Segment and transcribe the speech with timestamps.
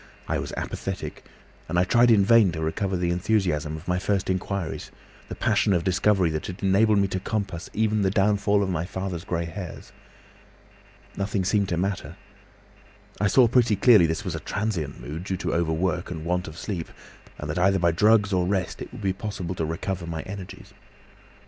[0.27, 1.25] I was apathetic,
[1.69, 4.89] and I tried in vain to recover the enthusiasm of my first inquiries,
[5.29, 8.83] the passion of discovery that had enabled me to compass even the downfall of my
[8.83, 9.91] father's grey hairs.
[11.15, 12.15] Nothing seemed to matter.
[13.19, 16.57] I saw pretty clearly this was a transient mood, due to overwork and want of
[16.57, 16.87] sleep,
[17.37, 20.73] and that either by drugs or rest it would be possible to recover my energies.